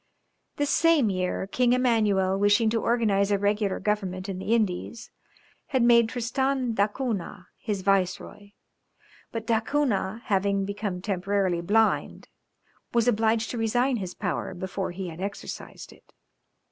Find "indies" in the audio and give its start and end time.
4.55-5.11